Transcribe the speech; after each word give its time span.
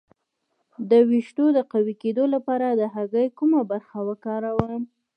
د 0.89 0.91
ویښتو 1.09 1.45
د 1.57 1.59
قوي 1.71 1.93
کیدو 2.03 2.23
لپاره 2.35 2.67
د 2.69 2.81
هګۍ 2.95 3.27
کومه 3.37 3.61
برخه 3.71 3.99
وکاروم؟ 4.09 4.83